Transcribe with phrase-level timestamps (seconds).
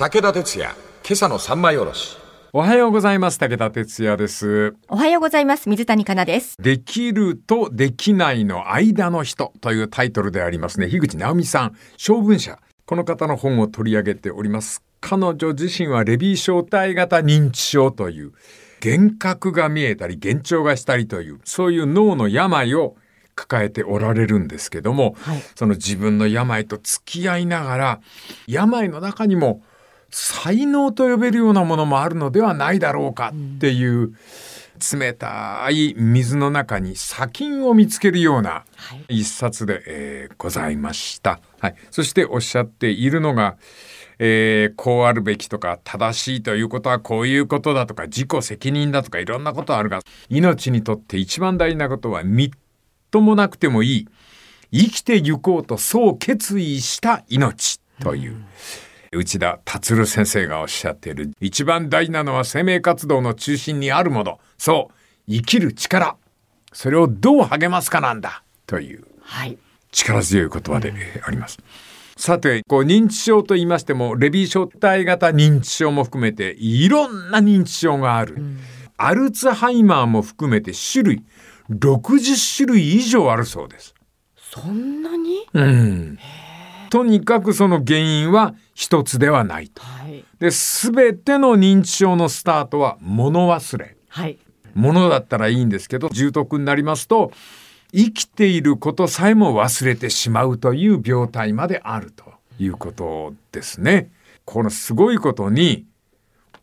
[0.00, 0.74] 武田鉄矢、
[1.06, 2.16] 今朝の三枚おろし。
[2.54, 3.38] おはようございます。
[3.38, 4.74] 武田哲也です。
[4.88, 5.68] おはようございます。
[5.68, 6.56] 水谷香奈です。
[6.58, 10.88] できるとできないの間の人というタイトルでありますね。
[10.88, 12.58] 樋口直美さん、小文社。
[12.86, 14.82] この方の本を取り上げております。
[15.02, 18.32] 彼女自身はレビー小体型認知症という、
[18.82, 22.96] 幻覚が見えたり、幻聴がしたりという、そういう脳の病を
[23.34, 28.00] 抱えておられるんですけども、はいその自分の病と付き合いながら、
[28.46, 29.62] 病の中にも
[30.10, 34.14] 才能と呼べるようなものもあるのではないだろうかっていう、
[34.98, 39.20] 冷たい水の中に砂金を見つけるようなはい。
[39.20, 41.40] 一冊で、えーございました。
[41.58, 41.74] はい。
[41.90, 43.56] そしておっしゃっているのが、
[44.18, 52.50] えーこうあるべきとか正しいということはこういうことだとか自己責任だとかいろんなことあるが命にとって一番大事なことはみっ
[53.10, 54.08] ともなくてもいい。
[54.72, 58.36] 生きてゆこうとそう決意した命という、
[59.12, 64.94] 内田達先生がおっしゃっている一番大事なのは生命活動の中心にあるものそう
[65.28, 66.16] 生きる力
[66.72, 69.58] それをどう励ますかなんだというはい。
[69.90, 71.58] 力強い言葉でえーあります。
[72.16, 78.36] さて、こう認知症と言いましても、レビー小体型認知症も含めて、いろんな認知症がある。
[78.96, 81.24] アルツハイマーも含めて種類、
[81.70, 83.94] 60種類以上あるそうです。
[84.36, 85.46] そんなに？
[85.54, 86.18] うん。
[86.90, 89.82] とにかくその原因は一つではないと。
[89.82, 90.24] はい。
[90.38, 93.94] で、すべての認知症のスタートは物忘れ。
[94.08, 94.38] はい。
[94.74, 97.30] ものだったらいいんですけど重篤になりますと
[97.92, 102.24] 生きていることさえも忘れてしまうという病態まであると
[102.58, 104.10] いうことですね。
[104.46, 105.84] このすごいことに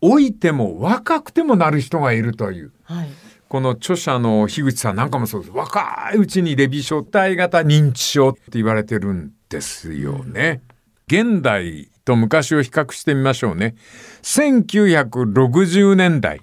[0.01, 3.09] 老いても若くてもなる人がいるというはい。
[3.47, 10.63] この著者の樋口さんなんかもそうです若いうちにレビ小体型認知症って言われてるんですよね。
[11.07, 13.75] 現代と昔を比較してみましょうね。
[14.21, 16.39] 1960年代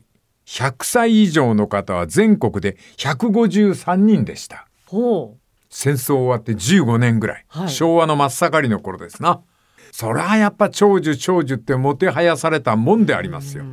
[0.46, 4.68] 100歳以上の方は全国で153人でした。
[4.84, 5.38] ほ
[5.70, 9.40] 戦争終わって15年ぐらい、はい昭和の真っ盛りの頃ですな。
[9.90, 13.64] そりゃやっぱ長寿長寿ってもてはやされたもんでありますよ。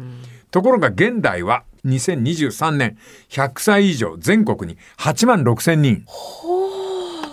[0.49, 2.97] ところが現代は2023年
[3.29, 6.05] 100歳以上全国に8万6千人。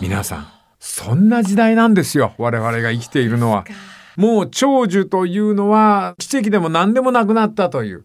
[0.00, 0.48] 皆さん、
[0.80, 2.34] そんな時代なんですよ。
[2.38, 3.64] 我々が生きているのは。
[4.18, 8.04] もう長寿というのは奇跡でも何でもなくなったという。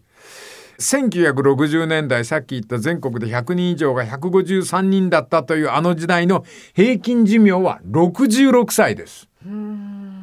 [0.78, 9.28] 1960年代さっき言った全国で100人以上が153人だったというあの時代の平均寿命は66歳です。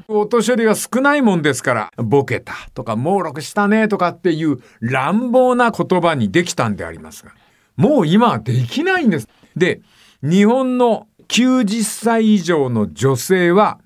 [0.08, 7.34] お年寄りが少ないもんですから、ボケたとか、猛録したねとかっていう乱暴な言葉にできたんでありますが、
[7.76, 9.28] もう今はできないんです。
[9.58, 9.82] で、
[10.24, 13.80] 日本の90歳以上の女性は、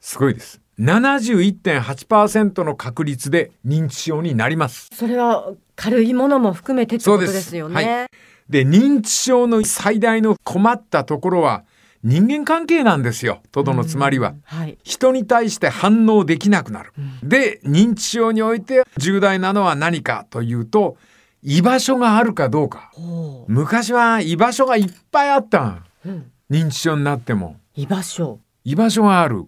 [0.00, 0.60] すごいです。
[0.80, 4.88] 71.8%の確率で認知症になります。
[4.92, 4.94] う。
[4.94, 8.06] それは軽いものも含めてってことですよそうね。
[8.48, 11.64] で、認知症の最大の困ったところは、
[12.04, 13.42] 人間関係なんですよ。
[13.50, 14.34] とどのつまりは。
[14.44, 14.78] はい。
[14.84, 16.92] 人に対して反応できなくなる。
[17.22, 20.96] で、認知症において重大なのは何かというと、
[21.42, 22.90] 居場所があるかどうか。
[22.94, 25.82] ほ昔は居場所がいっぱいあった。
[26.06, 26.30] うん。
[26.50, 27.56] 認知症になっても。
[27.74, 28.38] 居場所。
[28.64, 29.46] 居場所がある。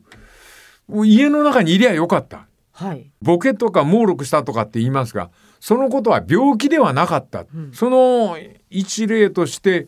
[0.91, 2.47] もう家の中にいりゃよかった。
[2.73, 3.11] はい。
[3.21, 5.31] ボケとか猛録したとかって言いますが、
[5.61, 7.45] そのことは病気ではなかった。
[7.73, 8.39] その
[8.71, 9.87] 一例として、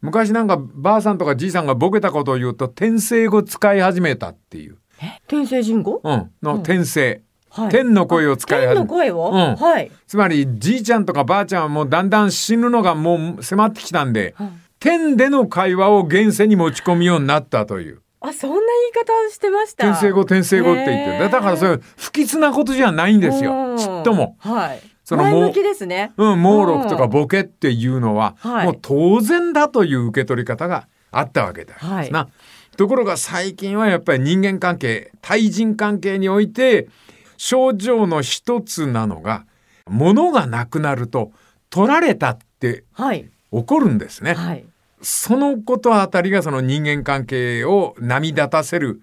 [0.00, 4.78] 昔なんかばあさんとかじいさんがボケたことを言うと、転生語使い始めたっていう。
[5.02, 6.00] え、天聖人語？
[6.02, 6.30] うん。
[6.42, 7.22] の転生。
[7.50, 7.70] はい。
[7.70, 8.80] 天の声を使い天始めた。
[8.80, 9.30] の声を？
[9.30, 9.90] うんはい。
[10.06, 14.34] つまりじいちゃんとかばあちゃんはもうだんだん死ぬのがもう迫ってきたんで、
[14.78, 18.00] 天での会話を現世に持ち込むようになったという。
[18.20, 18.56] あ、そんな
[18.94, 19.88] 言い方をしてました。
[19.88, 21.28] 転生語転生語って言って。
[21.28, 23.52] だからそれ不吉なことじゃないんですよ。
[23.52, 24.36] うんちっとも。
[24.38, 24.80] はい。
[25.04, 26.12] その前向きですね。
[26.16, 32.28] うん、猛録とかボケっていうのは、はいもう当然だという受け取り方があったわけでありますな。
[32.76, 36.88] ところが最近はやっぱり人間関係、対人関係において、
[37.36, 39.44] 症状の一つなのが、
[39.88, 41.32] 物がなくなると
[41.70, 43.30] 取られたってはい。
[43.52, 44.34] 起こるんですね。
[44.34, 44.64] はい。
[45.02, 49.00] そのことあたりがその人間関係を波立たせる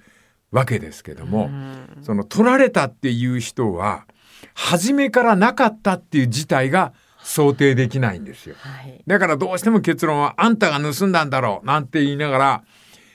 [0.52, 1.50] わけですけども、
[2.02, 4.06] その取られたっていう人は、
[4.54, 8.56] 初めからなかったっていう事態が想定できないんですよ。
[8.60, 9.04] はい。
[9.06, 12.64] だからどうしても結論はあんたが盗んだんだろうなんて言いながら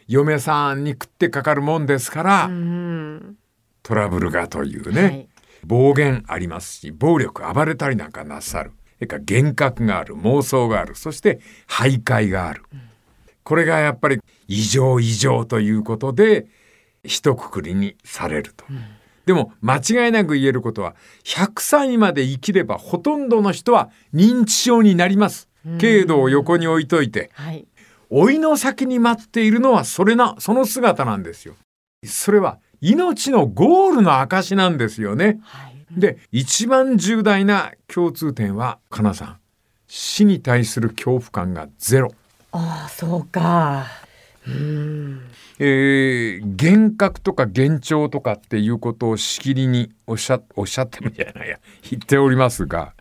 [0.09, 3.37] 嫁さんに食ってかかるもんですから、うん。
[3.83, 5.29] トラブルがというね、はい
[5.65, 12.63] 暴言ありますし暴力暴れたりなんかなさるそれから幻覚がある妄想があるそして徘徊がある、
[13.43, 16.47] これがやっぱり異常異常ということで
[17.03, 18.65] 一括りにされると。
[19.27, 20.95] でも間違いなく言えることは
[21.25, 25.49] 100歳まで生きればほとんどの人は認知症になります。
[25.81, 27.67] 軽度を横に置いといて、はい。
[28.09, 31.57] 老いの先に待っているのはそれな、その姿なんですよ。
[32.05, 35.41] それは命のゴールの証なんですよね。
[35.43, 35.72] はい。
[35.97, 39.39] で、一番重大な共通点は、かなさん、
[39.87, 42.13] 死に対する恐怖感がゼロ。
[42.53, 43.87] ああ、そうか。
[44.47, 45.23] うん。
[45.59, 51.59] えー、幻覚とか幻聴とかっていうことをしきりにおっしゃおっしゃってもじゃないや
[51.89, 52.95] 言っておりますが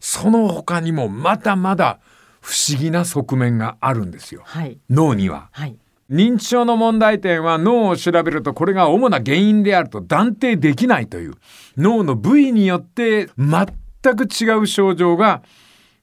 [0.00, 2.00] その他にもまだまだ
[2.40, 4.78] 不思議な側面があるんですよはい。
[4.90, 5.48] 脳には。
[5.52, 5.76] はい。
[6.14, 11.34] 認知症の問題点は脳を調べるとこれが主な原因であると断定できないという
[11.76, 15.42] 脳の部位によって全く違う症状が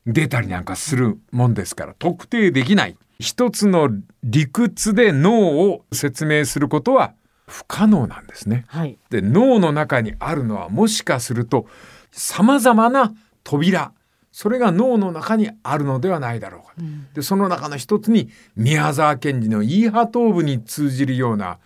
[0.06, 3.90] 出たりなんかするもんですから特定できない一つの
[4.24, 7.14] 理屈で脳を説明することは
[7.48, 8.66] 不可能なんですね。
[8.68, 8.98] はい。
[9.10, 11.68] で脳の中にあるのはもしかすると
[12.12, 13.94] 様々な扉
[14.31, 16.74] それが脳の中にあるのではないだろうか。
[17.13, 21.60] でその中の一つに宮沢賢治のイーハトーブに通じるような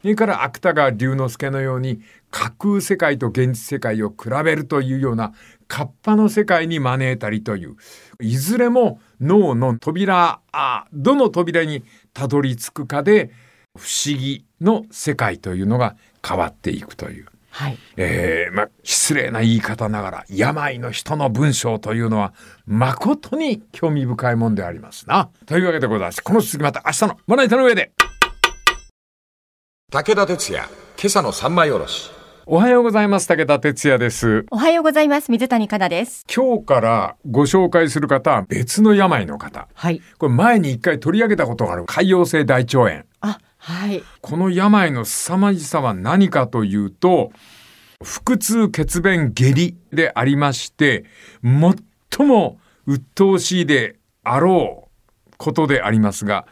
[0.00, 5.32] それから芥川龍之介のように架空世界と現実世界を比べるというような
[5.66, 7.76] カッパの世界に招いたりという
[8.20, 11.82] いずれも脳の扉あどの扉に
[12.14, 13.30] たどり着くかで
[13.76, 15.96] 不思議の世界というのが
[16.26, 17.31] 変わっていくという。
[17.52, 17.78] はい。
[17.98, 22.32] えーまあ、失礼な言い方ながら病の人の文章というのは
[22.66, 25.28] 誠に興味深いもんでありますな。
[25.44, 26.22] というわけでございます。
[26.22, 27.92] この続きまた明日のまな板の上で。
[29.92, 30.64] 武田鉄矢、
[30.98, 32.10] 今朝の三枚おろし。
[32.46, 33.28] おはようございます。
[33.28, 34.46] 武田哲也です。
[34.50, 35.30] おはようございます。
[35.30, 36.24] 水谷香奈です。
[36.34, 39.68] 今日からご紹介する方は別の病の方。
[39.74, 40.00] はい。
[40.18, 43.04] これ前に一回取り上げたことがある潰瘍性大腸炎。
[43.20, 44.02] あ、はい。
[44.20, 47.30] この病の凄まじさは何かというと、
[48.02, 51.04] 腹痛血便下痢でありまして、
[51.44, 54.88] 最も鬱陶しいであろ
[55.30, 56.44] うことでありますが、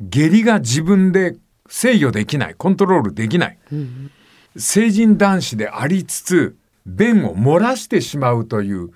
[0.00, 1.36] 下痢が自分で
[1.68, 3.58] 制御できない、コントロールできない。
[4.56, 6.56] 成人男子でありつつ、
[6.86, 8.92] 便を漏らしてしまうという、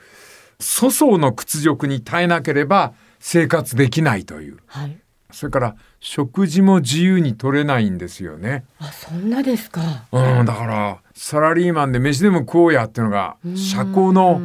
[0.58, 4.56] 粗相の屈辱に耐えなければ生活できないという。
[4.64, 4.98] はい。
[5.30, 8.64] それから食事も自由に取れないんですよね。
[8.78, 10.04] あ、そんなですか。
[10.10, 14.40] うん、だからサラリーマンで飯でも食おうやっていうのが社交の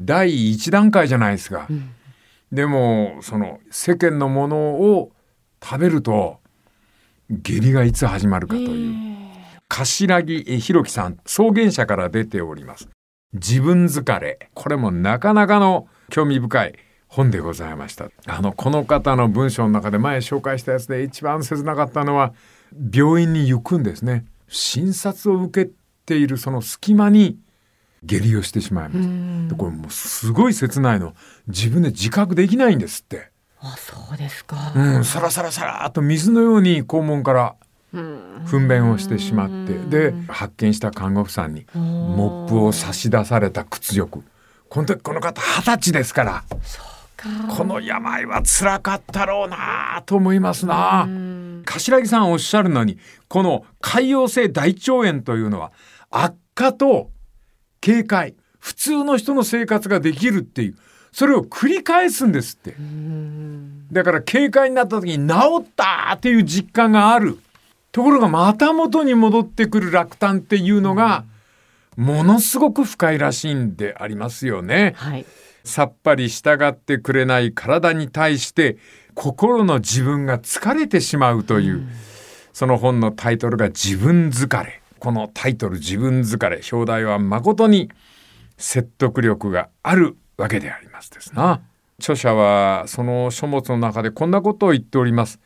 [0.00, 1.68] 第一段階じゃないですか。
[2.50, 5.12] でもその世間のものを
[5.62, 6.38] 食べると
[7.30, 8.96] 下痢がいつ始まるかという。
[9.68, 12.88] 頭木え弘樹さん草原社から出ております。
[13.34, 16.74] 自分疲れこれもなかなかの興味深い
[17.16, 18.10] 本でございました。
[18.26, 22.34] あのこの方の文章の中で前紹介したやつで一番切なかったのは
[22.92, 24.26] 病院に行くんですね。
[24.48, 25.70] 診察を受け
[26.04, 27.38] ているその隙間に
[28.04, 31.14] 下痢をしてしまいましたでこれもうすごい切ないの。
[31.48, 33.30] 自分で自覚できないんですって。
[33.60, 34.72] あ、そうですか。
[34.76, 37.54] うん、サラサラサラーっと水のように肛門から
[37.92, 39.72] 糞便をしてしまって。
[39.72, 44.22] で発見した看護婦さんにモップを差し出された屈辱。
[44.68, 46.44] この時この方二十歳ですから
[47.56, 51.08] この病は辛かったろうなと思いますな
[51.64, 52.98] 頭木さんおっしゃるのに
[53.28, 55.72] この潰瘍性大腸炎というのは
[56.10, 57.10] 悪化と
[57.80, 60.76] 警戒普通の人の生活ができるっていう
[61.12, 62.74] それを繰り返すんですって
[63.92, 67.38] だから警戒になった時に治ったっていう実感がある
[67.92, 71.24] ところがまた元に戻ってくる落胆っていうのが
[71.96, 74.92] ものすごく深いらしいんでありますよね。
[74.96, 75.24] はい。
[75.66, 78.78] さっぱり従ってくれない体に対して
[79.14, 81.86] 心の自分が疲れてしまうという、
[82.52, 84.80] その本のタイトルが自分疲れ。
[84.98, 87.90] このタイトル自分疲れ、表題は誠に
[88.56, 91.60] 説得力があるわけでありますですな。
[91.98, 95.40] 著者はその書物の中でこんなことを言っております。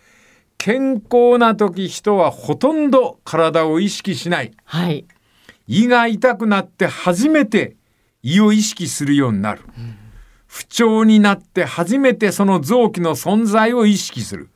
[0.58, 4.52] 健康な時人はほとんど体を意識しない。
[4.64, 5.06] はい。
[5.66, 7.76] 胃が痛くなって初めて
[8.22, 9.62] 胃を意識するようになる。
[10.52, 14.50] 不調になって初めてその臓器の存在を意識する。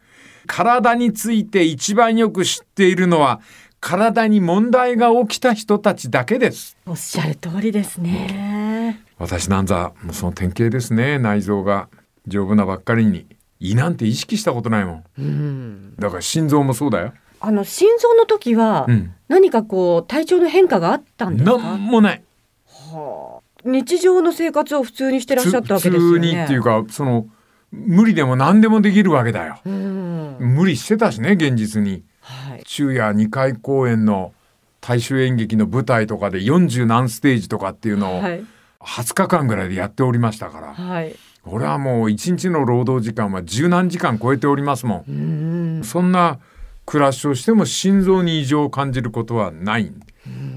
[0.48, 3.40] 体について一番よく知っているのは
[3.78, 6.76] 体に問題が起きた人たちだけです。
[6.84, 9.04] おっしゃる通りですね。
[9.18, 11.20] 私なんざもうその典型ですね。
[11.20, 11.88] 内臓が
[12.26, 13.26] 丈夫なばっかりに
[13.60, 15.04] 胃なんて意識したことないもん。
[15.16, 15.94] うん。
[15.96, 17.12] だから心臓もそうだよ。
[17.38, 19.14] あの心臓の時はうん。
[19.28, 21.56] 何かこう体調の変化があったんですか？
[21.56, 22.22] なんもない。
[22.66, 26.28] はあ日常の生活を普通にしてらっしゃったわけ普ですよね。
[26.28, 27.26] 通にっていうかその
[27.72, 29.60] 無理でも何でもできるわけだよ。
[29.64, 30.36] うん。
[30.40, 32.62] 無理してたしね現実にはい。
[32.66, 34.32] 昼夜2回公演の
[34.80, 38.44] 大衆演劇の舞台とかで40何ステージとかっていうのをはい。
[38.80, 41.16] 20日間ぐらいでやっておりましたから、はい。
[41.46, 45.82] 俺はもう一日の労働時間は十何時間超えておりますもん。
[45.84, 46.38] そんな
[46.86, 49.92] 暮らしをしても心臓に異常を感じることはない。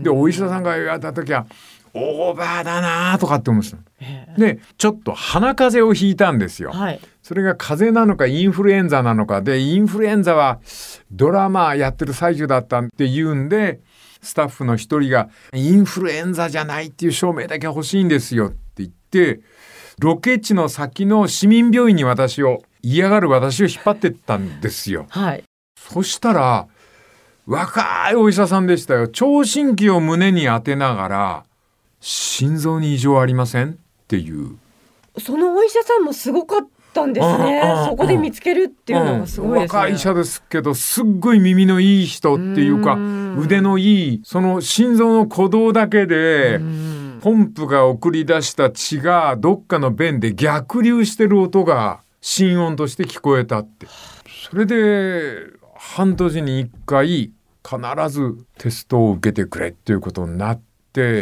[0.01, 1.45] で、お医者さんが言われた時は、
[1.97, 3.77] オーバーだなとかって思ってた。
[4.37, 6.71] で、ちょっと鼻風邪をひいたんですよ。
[6.71, 6.99] はい。
[7.23, 10.59] それが風邪なのかインフルエンザなのかで、インフルエンザは
[11.11, 13.81] ドラマやってる最中だったって言うんで、
[14.21, 19.41] スタッフの一人がインフルエンザじゃないっていう証明だけ欲しいんですよって言って、
[19.99, 25.07] ロケ地の先の市民病院に私を、嫌がる私を引っ張ってったんですよ。
[25.09, 25.43] はい。
[25.75, 26.67] そしたら、
[27.47, 29.07] 若いお医者さんでしたよ。
[29.07, 31.43] 聴診器を胸に当てながら、
[32.09, 33.71] 心臓に異常ありません？
[33.71, 33.75] っ
[34.07, 34.55] ていう。
[35.19, 37.61] そのお医者さんもすごかったんですね。
[37.89, 39.77] そこで見つけるっていうのがすごいですね。
[39.77, 53.85] 若い医者ですけどすっごい耳のいい人っていうかうん腕のいいその心臓の鼓動だけでうんポンプが送り出した血がどっかの弁で逆流してる音が心音として聞こえたって
[54.49, 57.31] それで半年に1回
[57.67, 60.66] 必ずテストを受けてくれっていうことになって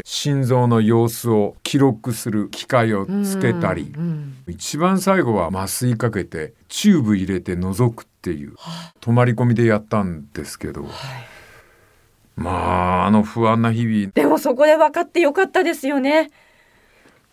[0.06, 8.56] 心臓の様子を記録する機械をつけたりうん一番最後は麻酔かけてチューブ入れて覗くっていう
[9.02, 10.86] 泊まり込みでやったんですけど、
[12.36, 16.32] まああの不安な日々でもそこで分かってよかったですよね。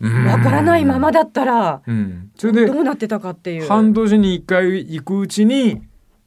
[0.00, 3.68] うん分からないままだったらうん、それでどうなってたかっていう。
[3.68, 5.82] 半年に1回行くうちに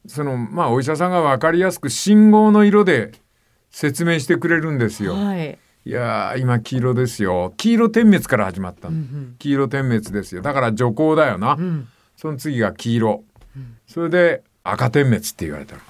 [0.06, 3.12] そのまあお医者さんが分かりやすく信号の色で
[3.70, 5.14] 説明してくれるんですよ。
[5.14, 5.58] はい。
[5.86, 7.54] いやー今黄色ですよ。
[7.56, 10.42] 黄色点滅から始まったの、うん黄色点滅ですよ。
[10.42, 11.60] だから徐行だよな、うん。
[11.60, 13.24] うんその次が黄色、
[13.86, 15.82] それで赤点滅って言われたの。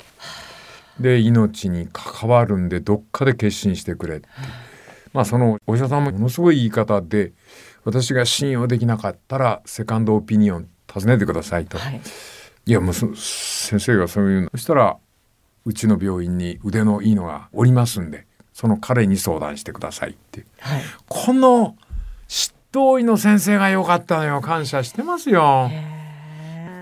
[1.00, 4.28] で命に関わるんでどっかで決心してくれって。
[5.14, 7.32] まあそのお医者さんもものすごい言い方で
[7.84, 11.78] 私が信用できなかったらセカンドオピニオン尋ねてくださいと。
[11.78, 12.02] はい。
[12.66, 14.50] いやもうそ先生がそういうの。
[14.50, 14.98] そしたら
[15.64, 18.26] うちの病院に腕のいいのがおりますんで
[18.56, 20.82] その彼に相談してくださいってはい。
[21.08, 21.76] この
[22.26, 24.40] 執刀医の先生が良かったのよ。
[24.40, 25.70] 感謝してますよ。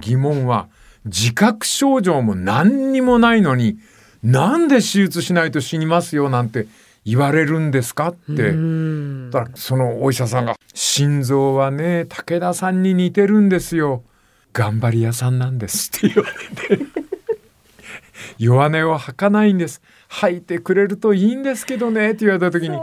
[0.01, 0.69] 疑問は
[1.05, 3.77] 自覚症状も何にもないのに
[4.23, 6.69] なんで手術しないと死にますよなんて
[7.05, 8.51] 言われるんですかって。
[8.51, 9.31] うん。
[9.33, 14.05] だからそのお医者さんが「心臓はね武田さんに似てるんですよ。
[14.53, 16.31] 頑張り屋さんなんです」って言わ
[16.69, 16.87] れて。
[18.39, 19.83] 弱音を吐かないんです
[20.15, 22.79] 吐いてくれるといいんですけどねって言われた時に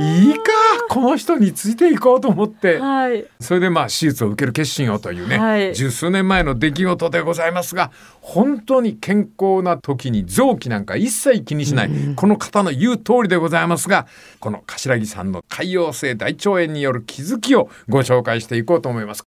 [0.00, 0.42] いいか
[0.90, 3.26] この人についていこうと思ってはい。
[3.40, 14.06] それでまあ手術を受ける決心をというね、はい十数年前の出来事でございますが本当に健康な時に臓器なんか一切気にしない、この方の言う通りでございますが
[14.38, 19.24] この頭木さんの潰瘍性大腸炎による気づきをご紹介していこうと思います。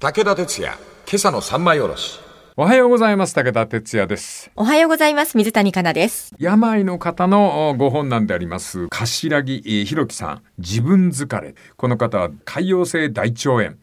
[0.00, 0.72] 武田鉄矢、
[1.06, 2.31] 今朝の三枚おろし。
[2.54, 3.34] おはようございます。
[3.34, 4.50] 武田哲也です。
[4.56, 5.38] おはようございます。
[5.38, 6.34] 水谷香奈です。
[6.38, 8.88] 病の方のおご本なんであります。
[8.88, 10.42] 頭木えー弘樹さん。
[10.58, 11.54] 自分疲れ。
[11.78, 13.76] この方は潰瘍性大腸炎。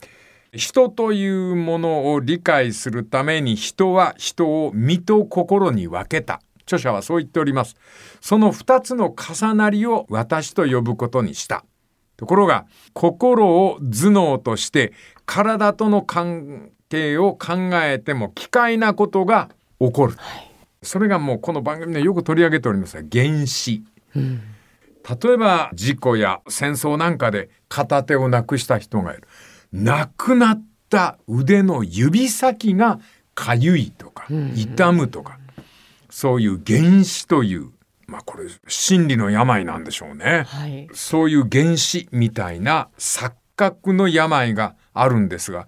[0.53, 6.39] 人というものを理解するために人は人を身と心に分けた。
[6.61, 7.75] 著者はそう言っております。
[8.21, 11.65] その二つの重なりを私と呼ぶことにした。
[12.17, 14.93] ところが心を頭脳として
[15.25, 20.15] 体との関係を考えても奇怪なことが起こる
[20.81, 23.83] それがもうこの番組でよく取り上げておりますが原子。
[24.15, 29.23] 例えば事故や戦争なんかで片手をなくした人がいる。
[29.73, 32.99] 亡くなった腕の指先が
[33.35, 35.39] かゆいとか痛むとか、
[36.09, 37.71] そういう原子という、
[38.07, 40.43] まあこれ心理の病なんでしょうね。
[40.47, 40.89] はい。
[40.93, 45.67] そういう原子みたいな錯覚の病があるんですが、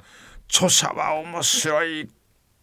[0.54, 2.10] 著者は面白い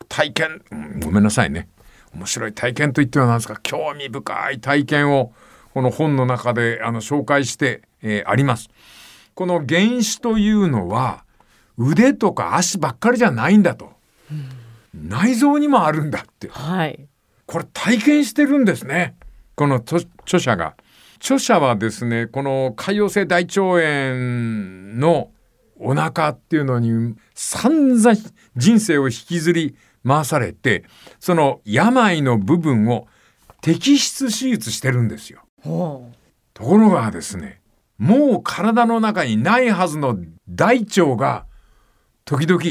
[0.09, 1.69] 体験、うんごめんなさいね。
[2.15, 5.33] 面白い体験と言ってはなんですか、興味深い体験を
[5.73, 8.69] この本の中であの紹介して、えーあります。
[9.35, 11.25] この原子というのは
[11.79, 13.93] 腕とか足ばっかりじゃないんだと。
[14.95, 16.49] 内臓にもあるんだって。
[16.49, 17.09] はい。
[17.47, 19.15] これ体験してるんですね。
[19.55, 20.75] この著著者が。
[21.17, 23.81] 著者はですね、この潰瘍性大腸炎
[25.01, 25.31] の
[25.79, 28.17] お腹っていうのに散々
[28.57, 30.85] 人生を引きずり回されて、
[31.21, 33.07] その病の部分を
[33.63, 35.43] 摘出手術してるんですよ。
[35.63, 36.11] ほ
[36.55, 37.61] ところがですね、
[37.99, 40.17] もう体の中にないはずの
[40.49, 41.47] 大腸が
[42.25, 42.63] 時々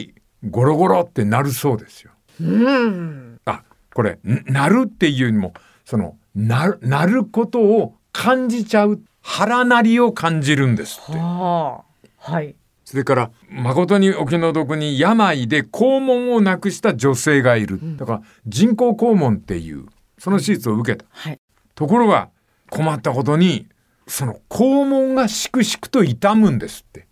[0.49, 2.11] ゴロゴロってなるそうですよ。
[2.39, 2.43] う。
[2.45, 3.41] うん。
[3.45, 5.53] あこれんなるっていうよりも
[5.85, 11.19] そのなる、なることを感じちゃう腹なりを感じるんですって。
[11.19, 11.83] は
[12.19, 12.31] あ。
[12.31, 12.55] はい。
[12.87, 17.81] それから、誠にお気の毒に病で肛門をなくした女性がいる。
[17.97, 21.03] だから、人工肛門っていう、その手術を受けた。
[21.09, 21.39] はい。
[21.75, 22.29] ところが、
[22.69, 23.67] 困ったことに、
[24.07, 27.07] その肛門がしくしくと痛むんですって。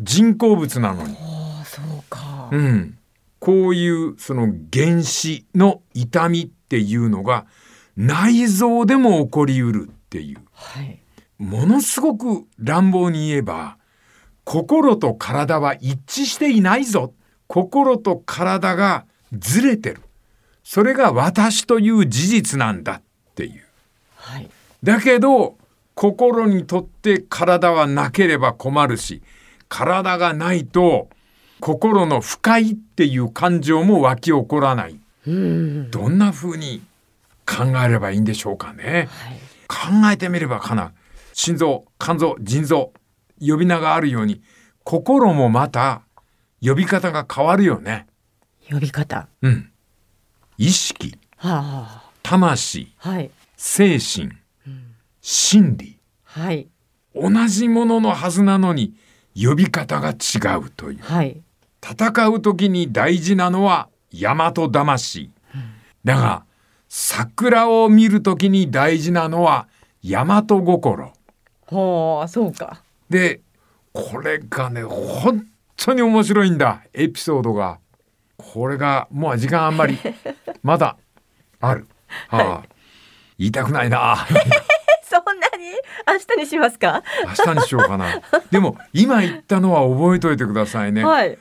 [0.00, 1.14] 人工物なのに。
[1.66, 2.48] そうか。
[2.50, 2.96] うん。
[3.40, 7.44] こういう、その原子の痛みっていうのが、
[7.94, 10.38] 内臓でも起こりうるっていう。
[10.54, 10.98] はい。
[11.36, 13.76] ものすごく乱暴に言えば、
[14.44, 17.12] 心と体は一致していないぞ。
[17.46, 20.00] 心と体がずれてる。
[20.62, 23.02] それが私という事実なんだっ
[23.34, 23.62] ていう。
[24.16, 24.48] はい。
[24.82, 25.56] だけど、
[25.94, 29.22] 心にとって体はなければ困るし、
[29.68, 31.08] 体がないと
[31.60, 34.98] 心の不快っていう感情も湧き起こらない。
[35.26, 35.90] うん。
[35.90, 36.82] どんな風に
[37.46, 39.08] 考えればいいんでしょうかね。
[39.10, 39.38] はい。
[40.02, 40.92] 考えてみればかな。
[41.32, 42.92] 心臓、肝臓、腎臓、
[43.46, 44.42] 呼び名があるように、
[44.84, 46.02] 心もまた
[46.62, 48.06] 呼び方が変わるよね。
[48.70, 49.28] 呼び方。
[49.42, 49.70] うん。
[50.56, 53.10] 意識、は魂、あ。
[53.10, 53.30] はい。
[53.56, 54.30] 精神、
[55.20, 55.98] 心理。
[56.24, 56.68] はい。
[57.14, 58.94] 同じもののはずなのに
[59.36, 61.02] 呼び方が違うという。
[61.02, 61.40] はい。
[61.82, 65.30] 戦う時に大事なのは大和魂。
[66.04, 66.44] だが、
[66.88, 69.68] 桜を見る時に大事なのは
[70.02, 71.12] 大和心。
[71.66, 72.83] はあ、そうか。
[73.14, 73.42] で、
[73.92, 77.78] これがね、本当に面白いんだ、エピソードが。
[78.36, 79.96] これが、もう時間あんまり、
[80.64, 80.96] まだ
[81.60, 81.86] ある。
[82.26, 82.68] はあ、
[83.38, 84.26] 言いたくないな。
[85.08, 85.66] そんなに？
[86.08, 87.04] 明日にしますか？
[87.24, 88.20] 明日にしようかな。
[88.50, 91.04] でも、今言ったのは覚えといてくださいね。
[91.04, 91.38] はい。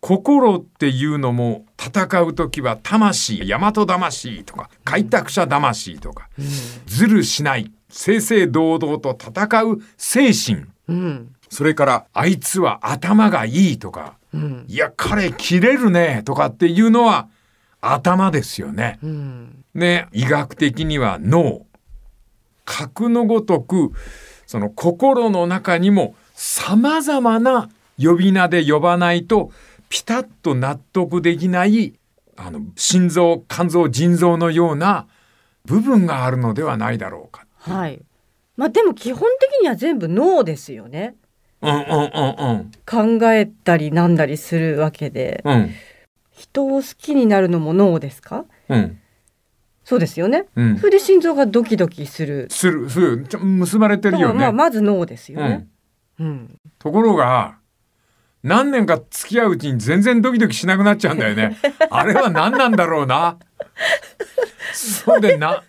[0.00, 6.30] 心っていうのも戦う時は魂大和魂とか開拓者魂とか、
[6.86, 11.34] ずるしない正々堂々と戦う精神うん。
[11.48, 14.64] それからあいつは頭がいいとか、うん。
[14.68, 17.28] いや彼切れるねとかっていうのは
[17.80, 18.98] 頭ですよね。
[19.02, 19.64] うん。
[19.74, 21.66] ね医学的には脳
[22.64, 23.92] 格のごとく
[24.46, 29.50] その心の中にも様々な呼び名で呼ばないと
[29.88, 31.94] ピタッと納得できない
[32.36, 35.06] あの心臓肝臓腎臓のような
[35.64, 37.46] 部分があるのではないだろうか。
[37.58, 38.00] はい。
[38.56, 41.14] まあでも基本的には全部脳ですよね。
[41.62, 42.72] うんうんうん
[43.20, 45.70] 考えたりなんだりするわけで、うんうん
[46.34, 48.46] 人を好きになるのも脳ですか？
[48.68, 48.98] うん
[49.84, 50.46] そうですよね。
[50.56, 52.48] うんそれで心臓がドキドキする。
[52.50, 54.40] するするちょ結ばれてるよね。
[54.40, 55.66] まあまず脳ですようんね。
[56.18, 56.58] うん。
[56.78, 57.58] ところが
[58.42, 61.56] 何年か付き合ううちに全然ドキドキしなくなっちゃうんだよね。
[61.90, 63.38] あれは何なんだろうな。
[64.74, 65.62] そうでな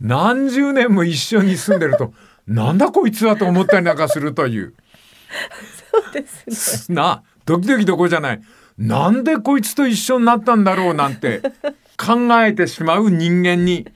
[0.00, 2.12] 何十年も一緒に住んでると
[2.46, 4.74] なんだこいつはと思ったりなんかするという。
[5.92, 6.96] そうですね。
[6.96, 8.40] なドキドキどころじゃない。
[8.78, 11.40] なんでこいつと一緒になったんだろうなんて
[11.96, 13.86] 考えてしまう人間に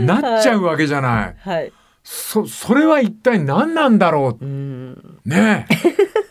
[0.00, 1.36] なっちゃうわけじゃない。
[1.38, 1.72] はい。
[2.04, 4.44] そそれは一体何なんだろう？
[4.44, 5.18] うん。
[5.24, 5.74] ねえ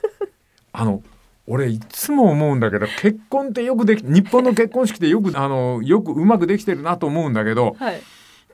[0.73, 1.01] あの
[1.47, 8.01] 俺いつも思うんだけど結婚ってよくでき日本の結婚式ってよくあのよくうまくできてるなと思うんだけどはい。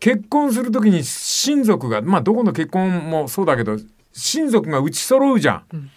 [0.03, 3.77] 結婚する時に親族がまあどこの結婚もそうだけど
[4.11, 5.63] 親族が打ち揃うじゃん。
[5.73, 5.91] うん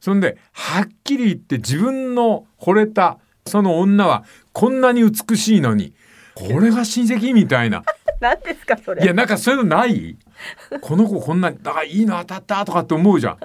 [0.00, 3.18] そんではっきり言って自分の惚れた
[3.48, 5.92] その女はこんなに美しいのに
[6.36, 7.82] これが親戚みたいな。
[8.20, 9.02] 何ですかそれ。
[9.02, 10.16] いやなんかそういうのない？
[10.80, 13.38] この子こんなだからいいの当たったとかって思うじゃん。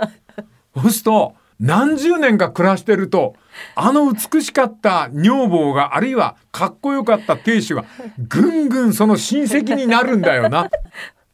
[0.76, 3.36] そうすると何十年か暮らしてると
[3.74, 7.86] あの美しかった女房があるいはかっこよかった亭主が
[8.18, 10.70] ぐんぐんその親戚になるんだよな。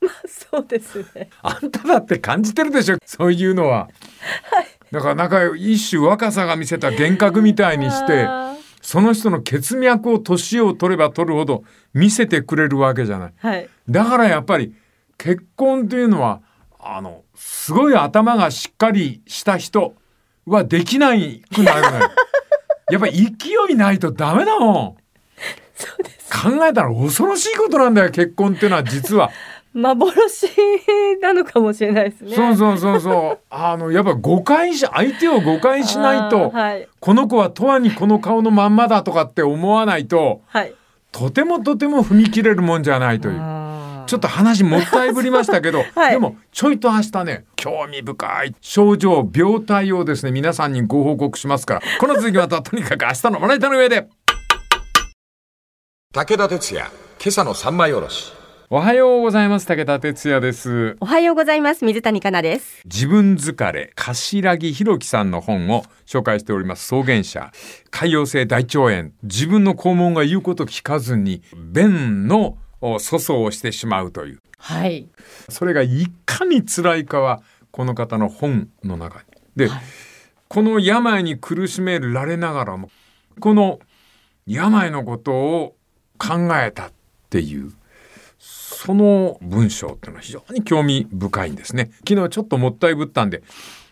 [0.51, 1.29] そうですね。
[1.41, 3.89] あんただって感じてるでしょそういうのは。
[4.91, 8.27] だからなんか一種若さが見せた幻覚みたいにして
[8.81, 11.63] その人の血脈を年を取れば取るほど
[11.95, 13.33] 見せてくれるわけじゃない。
[13.39, 13.67] はい。
[13.89, 14.75] だからやっぱり
[15.17, 16.41] 結婚というのは
[16.79, 19.95] あのすごい頭がしっかりした人
[20.53, 22.11] はできないくなるのよ。
[22.91, 24.95] やっぱり勢いないとダメだもん。
[25.75, 26.29] そうです。
[26.31, 29.29] 考えたら恐ろしいことなんだよ結婚っていうのは実は。
[29.73, 30.49] 幻
[31.21, 32.35] なのかもしれないですね。
[32.35, 33.39] そうそうそうそう。
[33.49, 36.87] あのやっぱ誤解し相手を誤解しないと、はい。
[36.99, 40.73] この子は永遠にこの顔のまんまだとかって思わないとはい。
[41.11, 43.59] とてもとても踏み切れるもんじゃないという。
[44.09, 54.07] ちょっと話もったいぶりましたけど、 はいでもちょいと明日ね興味深い症状病態をですね皆さんにご報告しますからこの続きまたとにかく明日のまな板の上で。
[56.11, 58.33] 武田鉄矢、今朝の三枚おろし。
[58.69, 59.67] おはようございます。
[59.67, 60.95] 武田哲也です。
[61.01, 61.83] おはようございます。
[61.83, 62.81] 水谷香奈です。
[62.85, 66.85] 自分疲れ頭木弘樹さんの本を紹介しております。
[66.85, 67.51] 草原者
[67.91, 69.11] 潰瘍性大腸炎。
[69.23, 71.43] 自分の肛門が言うこと聞かずに
[71.73, 75.07] 便のお粗相をしてしまうというはい。
[75.49, 77.41] それがいかに辛いかは
[77.71, 79.69] この方の本の中にで、
[80.47, 82.89] この病に苦しめられながらも
[83.39, 83.79] この
[84.45, 85.75] 病のことを
[86.17, 86.91] 考えたっ
[87.29, 87.71] ていう
[88.37, 91.91] その文章っていうのは非常に興味深いんですね。
[92.07, 93.43] 昨日ちょっともったいぶったんで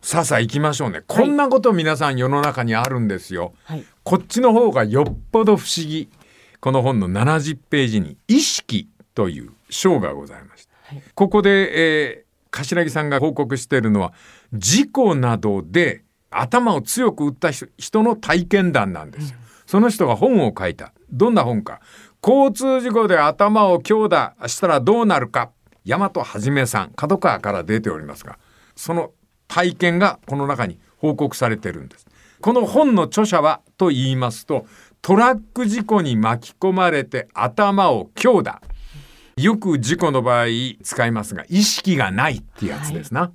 [0.02, 1.02] さあさあ行きましょうね。
[1.08, 3.54] こんなこと皆さん世の中にあるんですよ。
[3.64, 3.86] はい。
[4.04, 6.10] こっちの方がよっぽど不思議。
[6.60, 10.74] この本の70ページに意識という章がございました。
[10.84, 14.14] はいここで、えー頭木さんが報告しているのは
[14.54, 19.38] 事故などで頭を強く打った人人の体験談なんですよ。
[19.66, 20.94] その人が本を書いた。
[21.12, 21.82] どんな本か。
[22.26, 25.52] 交通事故で頭を強打したらどうなるか。
[25.86, 28.40] 大和はじめさん、角川から出ておりますが、
[28.76, 29.12] その
[29.48, 32.08] 体験がこの中に報告されてるんです。
[32.42, 34.66] この本の著者はと言いますと、
[35.02, 38.62] トラック事故に巻き込まれて頭を強打。
[39.38, 40.46] よく事故の場合
[40.84, 43.32] 使いますが、意識がないってやつですな。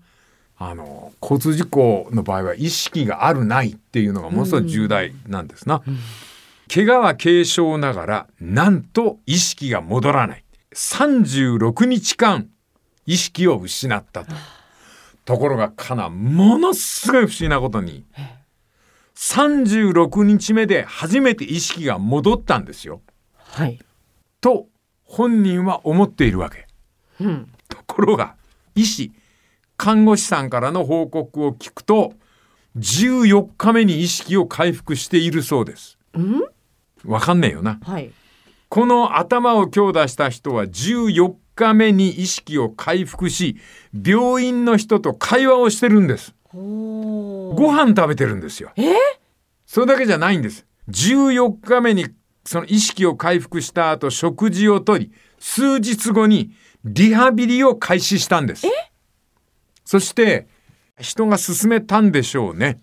[0.59, 5.81] あの、交通事故の場合は意識があるないっていうのがものすごい重大なんですな。
[6.73, 10.45] 怪我は軽傷ながら、なんと意識が戻らない。
[10.75, 12.49] 36日間
[13.07, 14.35] 意識を失ったと。
[15.25, 18.05] ところがかな、ものすごい不思議なことに、
[19.15, 23.03] 36日目で初めて意識が戻ったんですよ。
[23.37, 23.79] はい。
[24.41, 24.67] と
[25.15, 26.67] 本人は思っているわけ。
[27.21, 27.53] うん。
[27.69, 28.35] ところが
[28.75, 29.13] 医師
[29.77, 32.15] 看護師さんからの報告を聞くと
[32.79, 35.99] 14日目に意識を回復しているそうです。
[36.15, 36.41] うん？
[37.05, 37.79] わかんねえよな。
[37.83, 38.11] はい。
[38.71, 43.59] この頭を強打した人は14日目に意識を回復し
[43.93, 46.35] 病院の人と会話をしてるんです。
[46.55, 48.73] おご飯食べてるんですよ。
[48.77, 48.95] え？
[49.67, 50.65] それだけじゃないんです。
[50.89, 52.07] 14日目に
[52.45, 56.53] その意識を回復した後食事をとり、数日後に
[56.85, 58.67] リハビリを開始したんです。
[59.85, 60.47] そして
[60.99, 62.81] 人が勧めたんでしょうね。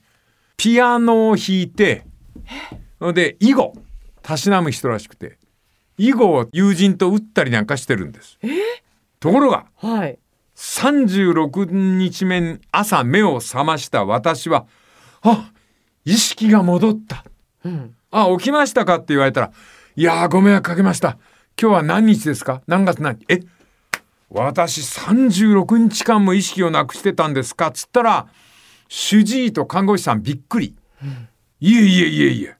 [0.58, 2.06] ピアノを弾いて、
[3.14, 3.74] で、囲碁、
[4.22, 5.38] たしなむ人らしくて、
[5.98, 8.38] 囲碁を友人と打ったりなんかしてるんです。
[9.20, 10.20] ところが、はい。
[10.56, 14.68] 36日目に朝目を覚ました私は、
[15.22, 15.52] あ、
[16.04, 17.24] 意識が戻った。
[17.64, 17.96] うん。
[18.12, 19.52] あ、起きましたかって言われたら、
[19.96, 21.18] いやーご迷惑かけました。
[21.62, 22.62] 今日は何日ですか？
[22.68, 23.26] 何月何日？
[23.30, 23.42] え？
[24.30, 27.72] 私36日間も意識をなくしてたんですか？
[27.72, 28.28] つったら、
[28.88, 30.76] 主治医と看護師さんびっくり。
[31.60, 32.56] いえいえいえいえ。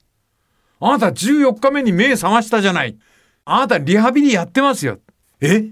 [0.80, 2.96] あなた14日目に目覚ましたじゃない。
[3.44, 4.98] あなたリハビリやってますよ。
[5.40, 5.70] え？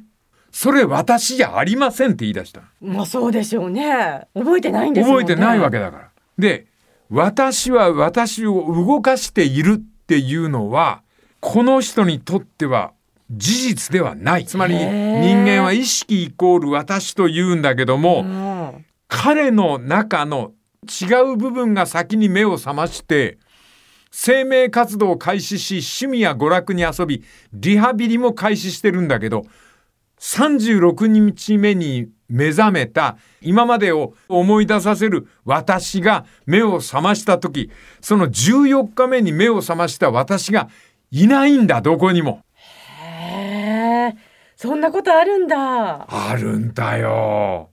[0.51, 2.63] それ私じゃありませんって言い出した。
[2.81, 4.27] まあそうでしょうね。
[4.35, 5.25] 覚えてないんですもんね。
[5.25, 6.11] 覚えてないわけだから。
[6.39, 6.68] で、
[7.11, 11.03] 私は私を動かしているっていうのは、
[11.41, 12.93] この人にとっては
[13.31, 14.45] 事実ではない。
[14.45, 18.85] つまり人間は意識イコール私と言うんだけども、うん。
[19.09, 20.53] 彼の中の
[20.85, 23.39] 違う部分が先に目を覚まして、
[24.11, 29.45] 生命活動を開始し、趣味や娯楽に遊び、リハビリも開始してるんだけど、
[30.21, 40.69] 36日目に目覚めた今までを思い出させる私が目を覚ました時その14日目に目を覚ました私が
[41.11, 44.17] いないんだどこにもへえ。
[44.57, 46.07] そんなことあるんだ。
[46.09, 47.71] あるんだよ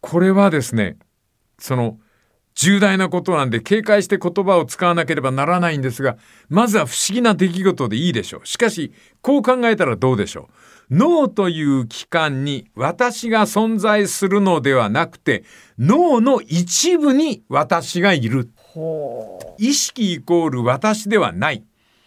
[0.00, 0.96] これはですね
[1.58, 1.98] その
[2.54, 6.16] 重大なことなんで警戒して言葉を使わなければならないんですが
[6.48, 10.54] まずは不思議な出来事でいいでしょうしかしこう考えたらどうでしょう
[10.92, 15.42] 脳という器官に私が存在するのではなくて
[15.78, 18.50] 脳の一部に私がいる。
[18.56, 21.64] ほ意識イコール私ではない。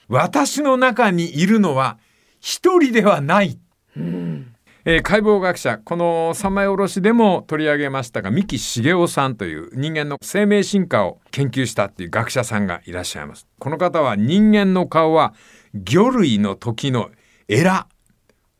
[0.07, 1.97] 私の中にいるのは
[2.39, 3.59] 一人ではない。
[3.97, 3.99] う。
[3.99, 4.55] うん。
[4.85, 13.47] えー解剖学者この三枚おろしでも取り上げましたが三木茂雄さんという人間の生命進化を研究したっていう学者さんがいらっしゃいます。
[13.57, 15.33] この方は人間の顔は
[15.73, 17.09] 魚類の時の
[17.47, 17.87] エラ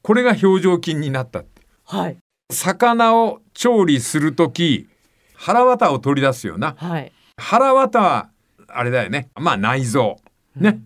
[0.06, 1.63] これが表情筋になったって。
[1.84, 2.18] はい。
[2.52, 4.88] 魚を調理する時
[5.34, 6.76] 腹綿を取り出すよな。
[6.78, 7.12] はい。
[7.38, 8.30] 腹綿は
[8.68, 9.30] あれだよね。
[9.34, 10.18] まあ内臓。
[10.56, 10.80] ね、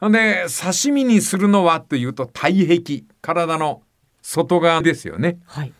[0.00, 3.04] ほんで刺身にするのはというと体壁。
[3.20, 3.82] 体の
[4.22, 5.38] 外側ですよね。
[5.46, 5.72] はい。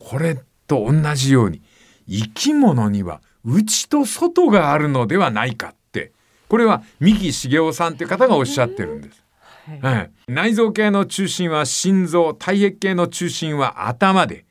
[0.00, 1.62] これと同じように
[2.08, 6.10] 生き物には内と外があるのではないかって。
[6.48, 9.25] これは三木茂雄さんという方がおっしゃってるんです。
[9.68, 14.44] ええ内臓系の中心は心臓体液系の中心は頭で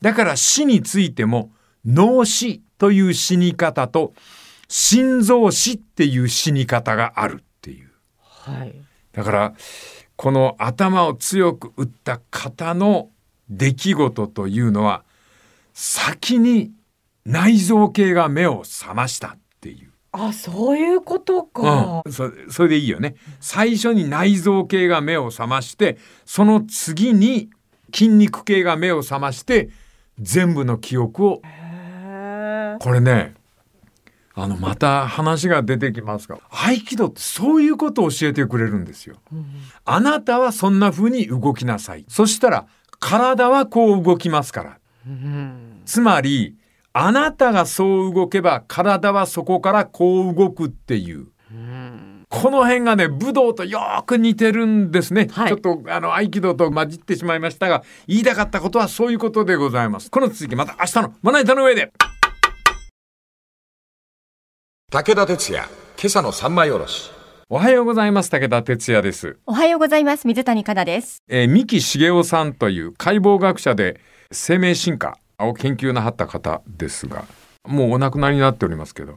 [0.00, 1.52] だから死についても
[1.84, 4.14] 脳死という死に方と
[4.68, 8.74] 心臓死っていう死に方があるっていうはい。
[9.12, 9.54] だから
[10.16, 13.10] この頭を強く打った方の
[13.48, 15.04] 出来事というのは
[15.72, 16.72] 先に
[17.24, 19.36] 内臓系が目を覚ました。
[20.16, 22.02] あ、そういうことか。
[22.04, 27.50] うん、そそれでいいよね最初に内臓系が目を覚ましてその次に
[27.92, 29.70] 筋肉系が目を覚まして
[30.20, 31.42] 全部の記憶を
[32.78, 33.34] これね
[34.34, 39.16] あのまた話が出てきますが合気道ってそういうことを教えてくれるんですよ。
[39.84, 42.04] あなたはそんな風に動きなさい。
[42.08, 42.66] そしたら
[42.98, 44.78] 体はこう動きますから。
[45.06, 45.82] うん。
[45.84, 46.56] つまり
[46.96, 51.26] あなたがそう動けば体はそこからこう動くっていう。
[51.50, 52.24] うん。
[52.28, 61.92] この辺がね武道とよーく似てるんですね、はいちょっとあの合気道と混じってしまいましたが言いたかったことはそういうことでございますこの続きまた明日のまな板の上で
[64.90, 65.64] 武田鉄矢、
[65.96, 67.10] 今朝の三枚おろし。
[67.48, 70.26] おはようございます武田哲也ですおはようございます。
[70.26, 71.22] 水谷香奈です。
[71.28, 74.00] えー三木茂雄さんという解剖学者で
[74.32, 77.24] 生命進化を研究なはった方ですが
[77.64, 79.16] もうお亡くなりになっておりますけど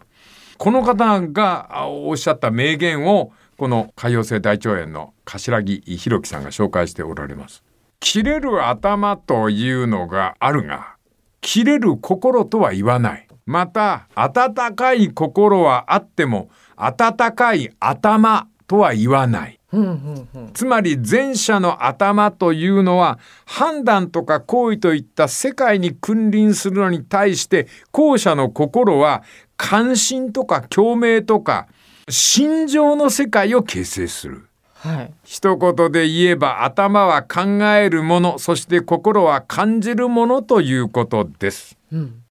[0.58, 7.64] この方がおっしゃった名言をこの海洋性大腸炎の頭木弘樹さんが紹介しておられます。
[8.00, 10.96] 切れる頭というのがあるが
[11.42, 13.28] 切れる心とは言わない。
[13.46, 19.57] また温かい心はあっても温かい頭とは言わない。
[19.74, 20.52] うんうんうん。
[20.54, 29.24] つまり前者の頭というのは判断とか行為といった世界に君臨するのに対して後者の心は
[29.58, 31.68] 関心とか共鳴とか
[32.10, 34.48] 心情の世界を形成する。
[34.76, 35.14] はい。
[35.24, 37.42] 一言で言えば頭は考
[37.74, 41.78] えるものそして心は感じるものということです。
[41.92, 42.24] うん。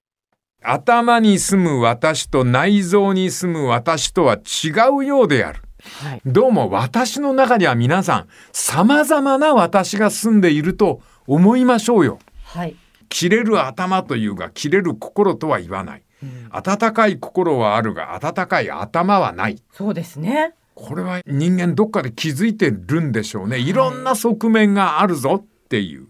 [0.63, 5.61] 頭に住む私と内臓に住む私とは違うようである。
[6.01, 6.21] はい。
[6.25, 12.19] どうも私の中には皆さん様々な私が住んでいると思いましょうよ。
[12.43, 12.75] はい。
[13.09, 16.03] 切れる頭というが切れる心とは言わない。
[16.49, 19.61] 温かい心はあるが温かい頭はない。
[19.73, 20.53] そうですね。
[20.75, 23.59] これは人間どっかで気づいてるんでしょうね。
[23.59, 26.07] いろんな側面があるぞっていう。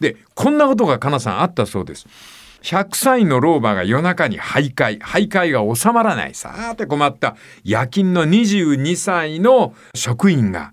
[0.00, 2.06] で、こんなことがかなさんあったそうです。
[2.64, 4.98] 100歳の老婆が夜中に徘徊。
[4.98, 6.34] 徘徊が収まらない。
[6.34, 10.72] さーて困った夜勤の22歳の職員が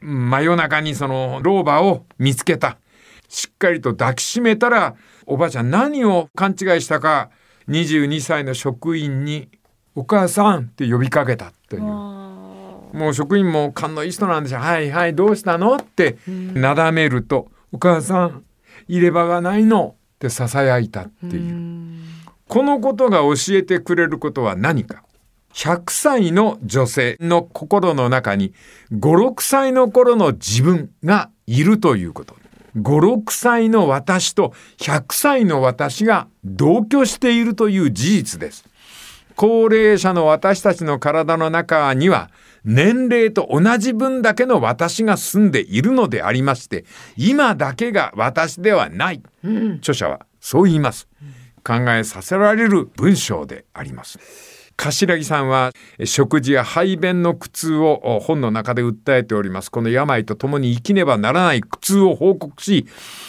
[0.00, 2.78] 真夜中にその老婆を見つけた。
[3.28, 4.94] しっかりと抱きしめたら、
[5.26, 7.28] おばあちゃん何を勘違いしたか、
[7.68, 9.50] 22歳の職員に、
[9.94, 11.82] お母さんって呼びかけたという。
[11.82, 14.58] もう職員も勘のいい人なんでしょ。
[14.58, 15.76] はいはい、どうしたの？
[15.76, 18.44] ってなだめると、お母さん、
[18.88, 22.00] 入れ歯がないのって囁いたっていう。
[22.48, 25.02] このことが教えてくれることは何か。
[25.52, 28.52] 100歳の女性の心の中に
[28.92, 28.98] 5、
[29.30, 32.36] 6歳の頃の自分がいるということ。
[32.76, 38.66] 5、6歳の私と100歳の私が同居しているという事実です。
[39.34, 42.30] 高齢者の私たちの体の中には
[42.66, 46.84] 年齢と同じ分だけの私が住んでいるのでありまして
[47.16, 49.22] 今だけが私ではない、
[49.78, 51.08] 著者はそう言います。
[51.64, 54.18] 考えさせられる文章であります。
[54.76, 55.72] 頭木さんは
[56.04, 59.70] 食事や排便の苦痛を本の中で訴えております。
[59.70, 62.86] この病と共に生きねばならない苦痛を報告し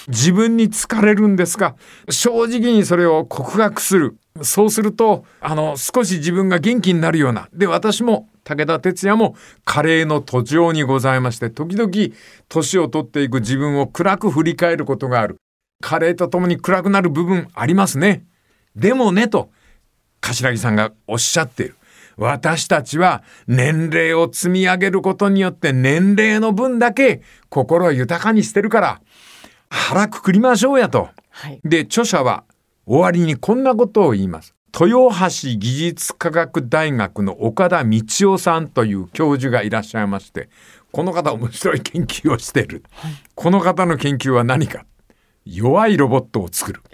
[0.07, 1.75] 自分に疲れるんですが
[2.09, 4.17] 正直にそれを告白する。
[4.41, 7.49] そうするとあの少し自分が元気になるような。
[7.53, 11.91] で私も武田鉄矢も加齢の途上にございまして時々
[12.47, 15.35] 年を取っていく自分を暗く振り返ることがある
[15.81, 18.25] 加齢とともに暗くなる部分ありますね
[18.73, 19.49] でもねと
[20.21, 21.75] 頭木さんがおっしゃっている
[22.15, 29.01] 私たちは年齢を積み上げることによって年齢の分だけ心を豊かにしてるから
[29.69, 31.09] 腹くくりましょうやと。
[31.29, 31.59] はい。
[31.63, 32.45] で著者は
[32.85, 34.56] 終わりにこんなことを言います。
[34.79, 38.01] 豊橋技術科学大学の岡田道
[38.33, 40.49] 夫さんという教授がいらっしゃいまして
[40.91, 42.67] この方面白い研究をしてい。
[42.67, 42.83] る、
[43.35, 44.85] この方の研究は何か。
[45.45, 46.81] 弱いロボットを作る。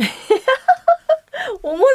[1.64, 1.86] 面白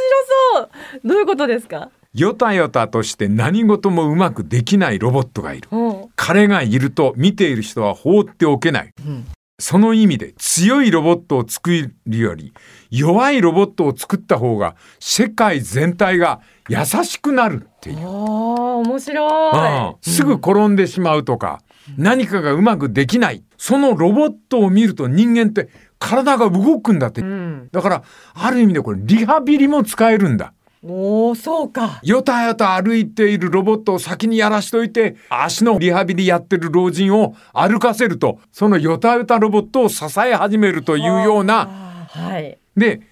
[0.55, 0.71] そう。
[1.05, 1.91] どういうことですか？
[2.15, 5.69] よたよたとして何事もうまくできないロボットがいる。
[5.71, 6.09] うん。
[6.17, 9.27] 彼がいると見ている人は放っておけない、ん
[9.61, 11.71] その意味で強いロボットを作
[12.07, 12.53] るより
[12.91, 19.91] 弱いロボットを作った方が世界全体が優しくなるっていう面白い。
[19.91, 21.61] うんすぐ転んでしまうとか、
[21.97, 23.43] 何かがうまくできない。
[23.57, 25.69] そのロボットを見ると人間って
[25.99, 27.23] 体が動くんだって。
[27.23, 27.69] うん。
[27.73, 28.03] だから、
[28.35, 30.53] ある意味でこれリハビリも使えるんだ。
[30.89, 32.01] おお、そうか。
[32.03, 42.07] よたよた歩いているロボットを先にやらしといて、足のリハビリやってる老人を歩かせると、そのよたよたロボットを支え始めるというような。
[42.09, 42.59] はい。
[42.75, 43.03] で、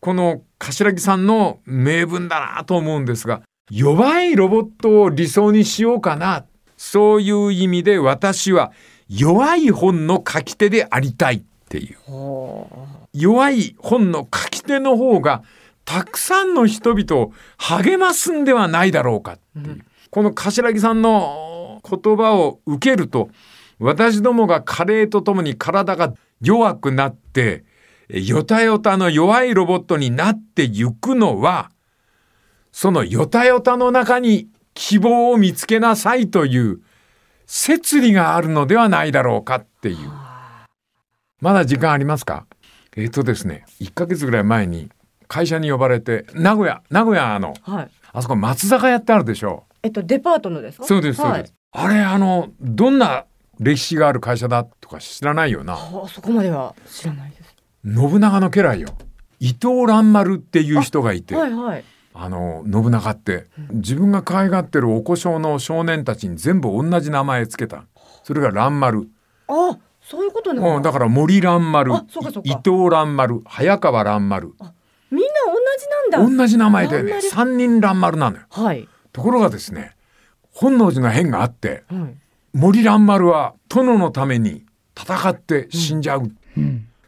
[0.00, 3.40] この頭木さんの名文だなと思うんですが、
[3.70, 6.44] 弱いロボットを理想にしようかな。
[6.76, 8.72] そういう意味で私は
[9.08, 11.96] 弱い本の書き手でありたいっていう。
[12.04, 12.68] ほ
[13.14, 15.42] 弱い本の書き手の方が
[15.84, 23.30] たくさんの人々を励ますんではないだろうかっていう、この頭木さんの言葉を受けると
[23.78, 27.64] 私どもが加齢とともに体が弱くなって
[28.08, 31.70] よたよたの弱いロボットになってゆくのは
[32.70, 36.80] そのよたよたの中に希望を見つけなさいという
[37.46, 39.96] 摂理があるのではないだろうかっていう。
[41.40, 42.46] まだ時間ありますか？
[42.96, 44.90] えっ、とですね、1ヶ月ぐらい前に
[45.32, 47.70] 会社に呼ばれて、名古屋、名古屋の、う。
[47.70, 47.90] はい。
[48.12, 50.84] あそこ松坂屋ってあるでしょえっと、デパートのですか？
[50.84, 51.54] そうです、そうです。
[51.72, 53.24] あれ、あの、どんな
[53.58, 55.74] 歴史がある会社だとか知らないよな。
[55.74, 56.04] はい。
[56.04, 57.56] あそこまでは知らないです。
[57.82, 58.88] 信長の家来よ。
[59.40, 61.84] 伊藤蘭丸っていう人がいて、あ,、はいはい。
[62.14, 67.84] の、信長って、自分が可愛がってるお子少の少年たちに全部同じ名前つけた。
[68.22, 69.08] それが蘭丸。
[69.48, 70.76] あ、そういうことなんだ。
[70.76, 71.92] うん、だから森蘭丸、
[72.44, 74.52] 伊藤蘭丸、早川蘭丸。
[75.12, 75.52] みんな同
[76.10, 76.36] じなんだ。
[76.36, 78.88] 同じ名前でね三人蘭丸なのよはい。
[79.12, 79.94] ところがですね
[80.50, 82.16] 本能寺の変があってはい。
[82.54, 84.64] 森蘭丸は殿のために
[84.98, 86.30] 戦って死んじゃう、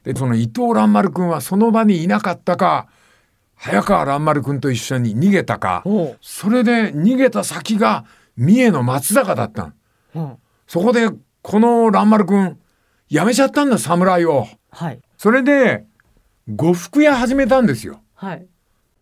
[0.02, 2.86] でその伊藤蘭丸君はその場にいなかったか
[3.54, 5.84] 早川蘭丸君と一緒に逃げたか。
[6.22, 9.72] それで逃げた先が三重の松坂だったの
[10.14, 10.36] うん。
[10.66, 11.10] そこで
[11.42, 12.58] この蘭丸君
[13.08, 15.00] 辞めちゃったんだ侍をはい。
[15.18, 15.84] それで
[16.48, 18.46] 呉服屋始めたんですよはい。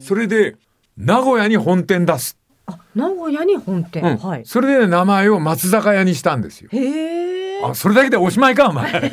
[0.01, 0.57] それで
[0.97, 4.03] 名古屋に本店出すあ、名古屋に本店。
[4.05, 4.43] うんはい。
[4.45, 6.69] それで名前を松坂屋にしたんですよ。
[6.73, 7.63] へえ。
[7.65, 9.13] あ、それだけでおしまいか、お前。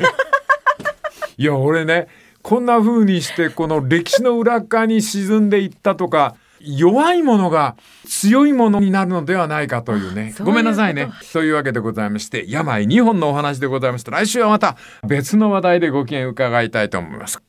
[1.36, 2.08] いや、俺ね、
[2.42, 10.34] こんな風にして、この歴史の裏側に沈んでいったとか、弱いものが強いものになるのではないかというね。
[10.36, 11.10] そういうごめんなさいね。
[11.32, 14.10] というわけでございまして、病2本のお話でございました。
[14.10, 17.42] 来週はまた別の話題でご機嫌伺いたいと思います。